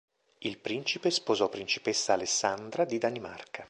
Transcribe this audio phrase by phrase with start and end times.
[0.39, 3.59] Il principe sposò Principessa Alessandra di Danimarca.